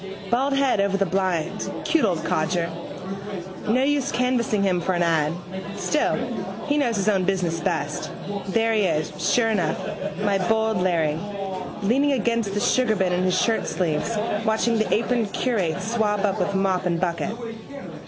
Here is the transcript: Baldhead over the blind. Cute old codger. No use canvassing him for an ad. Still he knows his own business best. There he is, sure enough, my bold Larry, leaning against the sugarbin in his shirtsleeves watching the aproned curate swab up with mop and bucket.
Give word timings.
Baldhead 0.31 0.79
over 0.79 0.97
the 0.97 1.05
blind. 1.05 1.71
Cute 1.85 2.05
old 2.05 2.25
codger. 2.25 2.71
No 3.67 3.83
use 3.83 4.11
canvassing 4.11 4.63
him 4.63 4.81
for 4.81 4.93
an 4.93 5.03
ad. 5.03 5.31
Still 5.75 6.15
he 6.67 6.79
knows 6.79 6.95
his 6.95 7.07
own 7.07 7.23
business 7.23 7.59
best. 7.59 8.09
There 8.47 8.73
he 8.73 8.81
is, 8.85 9.13
sure 9.23 9.51
enough, 9.51 9.77
my 10.21 10.39
bold 10.49 10.77
Larry, 10.77 11.19
leaning 11.83 12.13
against 12.13 12.55
the 12.55 12.59
sugarbin 12.59 13.11
in 13.11 13.21
his 13.21 13.35
shirtsleeves 13.39 14.43
watching 14.43 14.79
the 14.79 14.91
aproned 14.91 15.33
curate 15.33 15.79
swab 15.83 16.25
up 16.25 16.39
with 16.39 16.55
mop 16.55 16.87
and 16.87 16.99
bucket. 16.99 17.35